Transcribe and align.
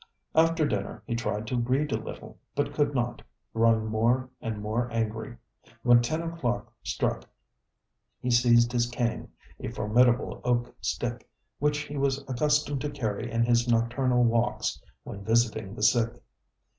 After 0.33 0.65
dinner 0.67 1.03
he 1.05 1.15
tried 1.15 1.45
to 1.45 1.55
read 1.59 1.91
a 1.91 1.95
little, 1.95 2.39
but 2.55 2.73
could 2.73 2.95
not, 2.95 3.21
growing 3.53 3.85
more 3.85 4.31
and, 4.41 4.59
more 4.59 4.91
angry. 4.91 5.37
When 5.83 6.01
ten 6.01 6.23
o'clock 6.23 6.73
struck 6.81 7.25
he 8.19 8.31
seized 8.31 8.71
his 8.71 8.87
cane, 8.89 9.27
a 9.59 9.67
formidable 9.67 10.41
oak 10.43 10.75
stick, 10.81 11.29
which 11.59 11.77
he 11.81 11.97
was 11.97 12.25
accustomed 12.27 12.81
to 12.81 12.89
carry 12.89 13.29
in 13.31 13.43
his 13.45 13.67
nocturnal 13.67 14.23
walks 14.23 14.81
when 15.03 15.23
visiting 15.23 15.75
the 15.75 15.83
sick. 15.83 16.23